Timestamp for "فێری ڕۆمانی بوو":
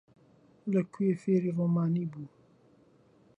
1.21-2.27